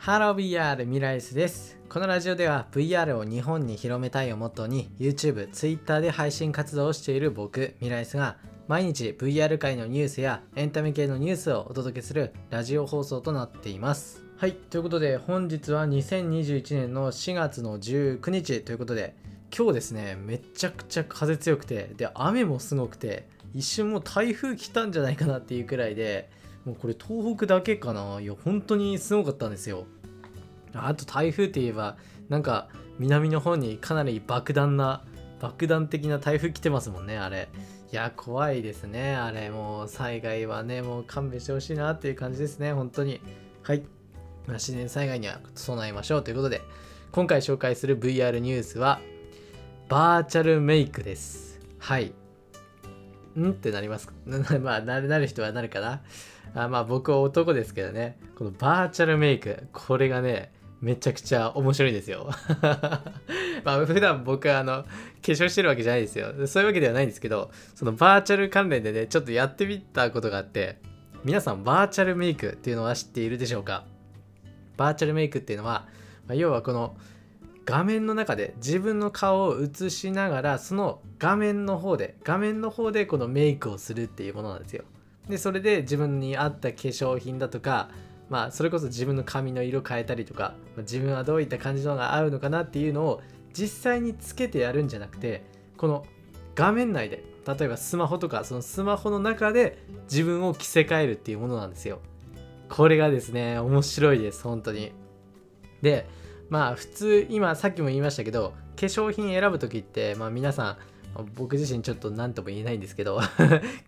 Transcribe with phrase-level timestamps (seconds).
[0.00, 1.78] ハロー VR ミライスです。
[1.90, 14.24] このラジオでは VR を日本に広めたいをモットーに YouTube、Twitter で配信活動をしている僕、ミライスが毎日 VR 界のニュースやエンタメ系のニュースをお届けするラジオ放送となっています。
[14.38, 19.14] はい、ということで本日は2021年の4月の19日ということで
[19.54, 26.30] 今日ですね、めちゃくちゃ風強くて、で、雨もすごくて、一瞬もう台風来たんじゃないかなっていうくらいで、
[26.64, 28.20] もうこれ東北だけかな。
[28.20, 29.86] いや本当にすごかったんですよ。
[30.74, 31.96] あと台風って言えば
[32.28, 32.68] なんか
[32.98, 35.02] 南の方にかなり爆弾な
[35.40, 37.48] 爆弾的な台風来てますもんねあれ。
[37.92, 39.50] いや怖いですねあれ。
[39.50, 43.20] もう災害はねもう勘弁してほしいなっていう感じですね本当に。
[43.62, 43.80] はい、
[44.46, 46.62] まあ、自然災害には備えましょうということで
[47.12, 49.00] 今回紹介する VR ニュースは
[49.88, 51.58] バーチャルメイクです。
[51.78, 52.19] はい。
[53.38, 53.50] ん？
[53.50, 54.12] ってなります。
[54.62, 56.02] まあなるなる人はなるかな。
[56.54, 58.18] あまあ僕は男ですけどね。
[58.36, 62.30] このバーチャルメイクこれがねめちゃくちゃ面白いんですよ。
[63.64, 64.88] まあ普段僕はあの化
[65.22, 66.46] 粧してるわけじゃないですよ。
[66.46, 70.78] そういうわけではないんですけどそのバーチャル関連でねちょっとやってみたことがあって
[71.22, 73.84] 皆さんバーチャルメイクっていうのは知っているでしょうか？
[74.76, 75.86] バーチャルメイクっていうのは、
[76.26, 76.96] まあ、要はこの
[77.64, 84.84] 画面の中で自分の顔を映しながらその画面の方で画面の方でこのメイクをするっていうものなんですよ。
[85.28, 87.90] でそれで自分に合った化粧品だとか
[88.28, 93.22] まあそれこそ自分の髪の色変えたりとか自分はどういった感じのが合うのかなっていうのを
[93.52, 95.44] 実際につけてやるんじゃなくて
[95.76, 96.04] この
[96.54, 99.78] 画面内で例えばスマホとかそのスマホの中で
[100.10, 102.00] 自分を着せ替えるっていうものなんですよ。
[102.68, 104.92] これがですね面白いです本当に。
[105.82, 106.06] で
[106.50, 110.76] まあ普通今さっきも言いましたけど化粧品選ぶ時ってまあ皆さん
[111.34, 113.26] 僕自身ちょっと何とも言えないんですけど 化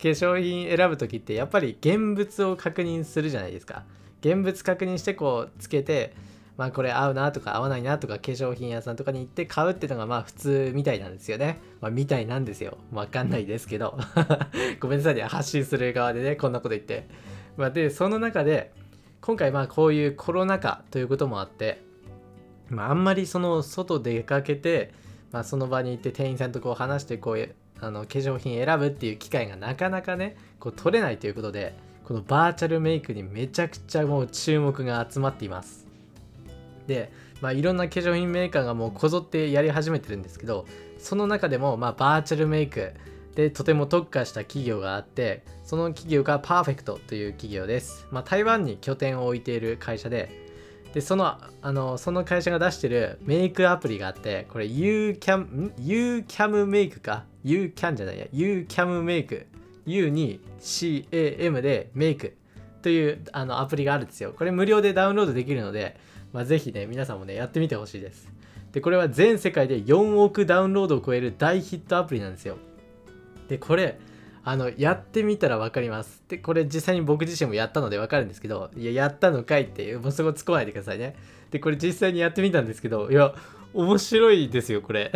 [0.01, 3.85] 粧品選ぶ時ってやっぱり現物を確認するじゃないですか。
[4.21, 6.15] 現物確認してこうつけて
[6.57, 11.59] まあこれ合うなとか合わないなとか化粧品屋さんとかに行って買うっていうのがまあ普通みたいなんですよね。
[11.81, 12.79] まあみたいなんですよ。
[12.93, 13.99] わかんないですけど。
[14.79, 15.23] ごめんなさいね。
[15.23, 17.09] 発信する側でねこんなこと言って。
[17.57, 18.73] まあでその中で
[19.21, 21.83] 今回まあこういうコロナ禍ということもあって
[22.75, 24.93] まああんまりその外出かけて
[25.33, 31.75] まあ、その場に行って店員さんとこう話してこうあの化粧品選ぶっていう機会がなかなかねこう取れないということで
[32.05, 35.87] このバーチャルメイクにめちゃくちゃもう注目が集まっています。
[36.87, 40.67] で、まあ、いろんな化粧品メーカーがもうこぞってやり始めてるんですけど
[40.99, 42.93] その中でもまあバーチャルメイク
[43.37, 50.42] でとても特化した企業があってその企業がパーフェクトという企業です、まあ、台湾に拠点を置いている会社で
[50.93, 58.27] でそのあのその会社が出してるメイクアプリがあってこれ YouCam YouCam メイクか？YouCam じゃないや。
[58.33, 59.47] YouCam メイク。
[59.87, 62.37] U に CAM でメイク
[62.83, 64.33] というあのアプリがあるんですよ。
[64.37, 65.97] これ無料でダウンロードできるので、
[66.33, 68.31] まあ、ぜひね皆さんもねやってみてほしいです。
[68.73, 72.59] でこれは全世界で4億ダウンロードを超える大ヒットアプリなんですよ。
[73.49, 73.99] でこれ
[74.45, 76.23] あのやってみたら分かります。
[76.29, 81.17] でこれ実際に僕自身もやったので分かるんですけどいややったのかいってもうそこ突っ込まないでくださいね。
[81.51, 83.35] でこれ実際にやってみたんですけどいや
[83.75, 85.13] 面白いですよこれ。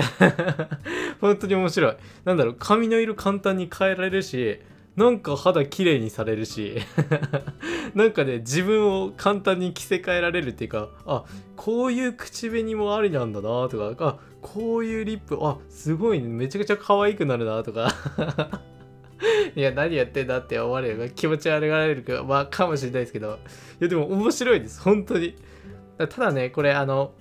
[1.21, 1.97] 本当に面白い。
[2.25, 4.61] なんだろう髪の色簡単に変えられるし
[4.95, 6.77] なんか肌綺麗にされるし
[7.95, 17.93] なんかね自分を簡単に着せ替えられるっていうかあこういう口紅もありなんだなとかあこういうリップあすごいねめちゃくちゃ可愛くなるなとか。
[19.55, 23.39] いや、何やってんだって思われる気持ち悪がられるか,、まあ、かもしれないですけど、
[23.81, 25.37] いや、でも面白いです、本当に。
[25.99, 27.15] ただね、これ、あの、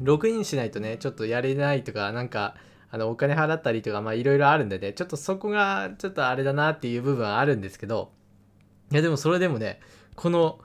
[0.00, 2.56] ログインしないとね、ちょっとやれないとか、なんか、
[2.90, 8.12] あのお金払ったりとか、まあ、いろいろあるんでね、ちょっとそこが、ちょっとあれだなっていう部分はあるんですけど、
[8.92, 9.80] いや、でもそれでもね、
[10.14, 10.60] この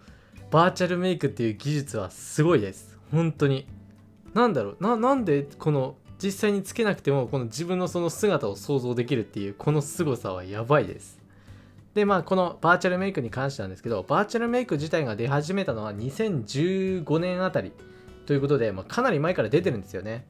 [0.51, 2.99] バーチャルメイクっていう技術はすごいです。
[3.11, 3.67] 本当に。
[4.33, 11.19] なんだろうな、なんでこの実際につけなくてもこの自分のその姿を想像できるっていうこの凄さはやばいです。
[11.94, 17.74] でまあこのバーチャルメイクに関してなんですけどバーチャルメイク自体が出始めたのは2015年あたり
[18.25, 20.27] ということで、まあ、かなり前から出てるんですよね、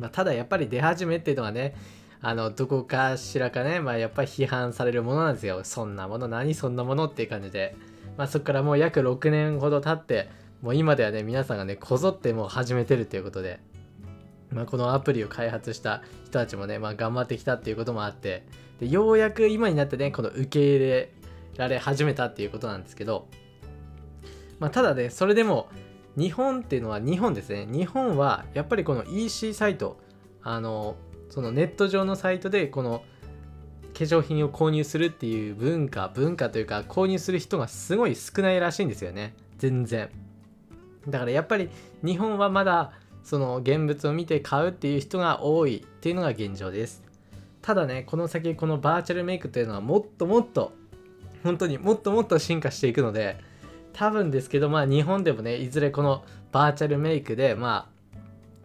[0.00, 1.76] まあ、ただやっぱり出始めっていうのはね
[2.20, 5.62] あのどこかしらかね、まあ、やっぱり批判されるものなんですよ。
[5.62, 7.76] そんなもの何そんなものっていう感じで、
[8.16, 10.30] まあ、そこからもう約6年ほど経って
[10.62, 13.60] もう今ではね皆さんがねこぞってもう始めてるということで。
[14.54, 18.46] まあ、このアプリを開発した人たちもね、まあ、頑張ってきたっていうこともあって
[18.80, 21.12] でようやく今になってねこの受け入れ
[21.56, 23.28] られ始めたっていうことなんですけど、
[24.60, 25.68] まあ、ただねそれでも
[26.16, 27.66] 日本っていうのは日本ですね。
[27.68, 29.98] 日本はやっぱりこの EC サイト
[30.42, 30.96] あの
[31.28, 33.02] そのネット上のサイトでこの
[33.92, 39.34] 化粧品を購入するっていう文化文化というか購入する人がすごい少ないらしいんですよね。
[39.58, 40.08] 全然。
[41.08, 41.68] だからやっぱり
[42.04, 42.92] 日本はまだ
[43.24, 47.02] その現物を見て買うっていう人が多いっていうのが現状です。
[47.62, 50.72] ただねこの先このバーチャルメイクというのはもっともっと
[51.42, 53.38] 本当にもっともっと進化していくので
[53.94, 58.18] 多分ですけどまあ日本でもねいずれこのバーチャルメイクでまあ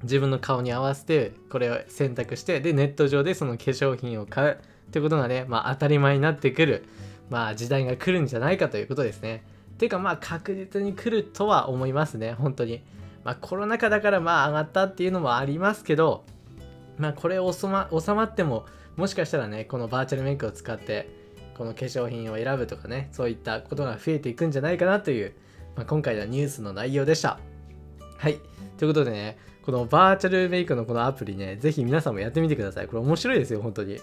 [0.04, 4.60] 自分の顔に合わせてこれを選択してでネット上でその化粧品を買う
[4.90, 6.86] ってことがねまあ当たり前になってくる
[7.30, 9.44] まあ時代が来るんじゃないかということですね。
[9.78, 12.82] ていうかまあ確実に来るとは思いますね本当に。
[13.24, 16.24] まあコロナ禍だからまあ上がったっていうのもありますけど
[16.98, 21.10] まあこれ収ま収まってももしかしたらねこのバーチャルメイクを使って
[21.58, 25.34] この化粧品を選ぶとかねそういったことが増えていくんじゃないかなという、
[25.76, 27.40] まあ、今回のニュースの内容でした。
[28.18, 28.40] はい。
[28.78, 29.38] ということでね
[29.70, 32.88] このバーチャルメイクのこのアプリね、ぜひ皆さんもやってみてください。
[32.88, 33.98] これ面白いですよ、本当に。
[33.98, 34.00] い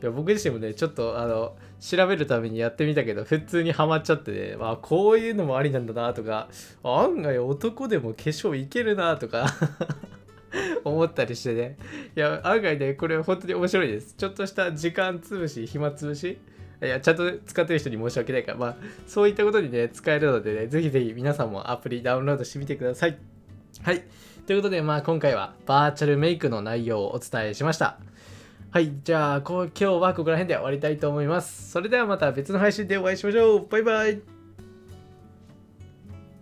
[0.00, 6.48] や僕自身もね、ちょっとあの、調べるためにやってみたけど、普通にハマっちゃってね、まあ、こういうのもありなんだなとか、
[6.82, 9.44] 案外男でも化粧いけるなとか
[10.84, 11.76] 思ったりしてね。
[12.16, 14.14] いや、案外ね、これ本当に面白いです。
[14.16, 16.38] ちょっとした時間潰し、暇潰し。
[16.82, 18.76] いや、ちゃんと使ってる人に申し訳ないから、まあ、
[19.06, 23.18] そういったことにね、使えるのでね、ぜひぜひ皆さんもアプリダウンロードしてみてください。
[23.82, 24.04] はい。
[24.46, 27.98] ということで、まあ、今回はバーチャルメイクの内容をお伝えしました。
[28.70, 28.92] はい。
[29.04, 31.70] じゃあ、今日はここら辺で終わりたいと思います。
[31.70, 33.66] それではまた別の配信でお会いしましょう。
[33.68, 34.39] バイバイ。